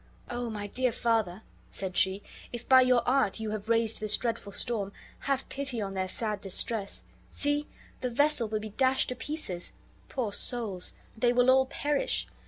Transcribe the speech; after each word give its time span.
"O 0.31 0.49
my 0.49 0.65
dear 0.65 0.91
father," 0.91 1.43
said 1.69 1.95
she, 1.95 2.23
"if 2.51 2.67
by 2.67 2.81
your 2.81 3.07
art 3.07 3.39
you 3.39 3.51
have 3.51 3.69
raised 3.69 3.99
this 3.99 4.17
dreadful 4.17 4.51
storm, 4.51 4.91
have 5.29 5.47
pity 5.47 5.79
on 5.79 5.93
their 5.93 6.07
sad 6.07 6.41
distress. 6.41 7.03
See! 7.29 7.67
the 7.99 8.09
vessel 8.09 8.47
will 8.49 8.59
be 8.61 8.69
dashed 8.69 9.09
to 9.09 9.15
pieces. 9.15 9.73
Poor 10.09 10.33
souls! 10.33 10.95
they 11.15 11.31
will 11.33 11.51
all 11.51 11.67
perish. 11.67 12.27